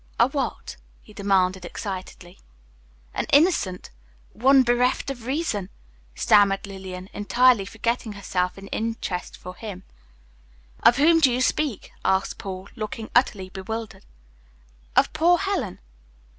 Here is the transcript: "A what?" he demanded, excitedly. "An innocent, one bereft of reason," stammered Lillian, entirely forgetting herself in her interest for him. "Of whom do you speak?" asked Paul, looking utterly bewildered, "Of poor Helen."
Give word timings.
"A 0.19 0.27
what?" 0.29 0.77
he 1.03 1.13
demanded, 1.13 1.63
excitedly. 1.63 2.39
"An 3.13 3.27
innocent, 3.31 3.91
one 4.33 4.63
bereft 4.63 5.11
of 5.11 5.27
reason," 5.27 5.69
stammered 6.15 6.65
Lillian, 6.65 7.07
entirely 7.13 7.65
forgetting 7.65 8.13
herself 8.13 8.57
in 8.57 8.63
her 8.63 8.69
interest 8.73 9.37
for 9.37 9.53
him. 9.53 9.83
"Of 10.81 10.97
whom 10.97 11.19
do 11.19 11.31
you 11.31 11.39
speak?" 11.39 11.91
asked 12.03 12.39
Paul, 12.39 12.67
looking 12.75 13.11
utterly 13.13 13.49
bewildered, 13.49 14.05
"Of 14.95 15.13
poor 15.13 15.37
Helen." 15.37 15.77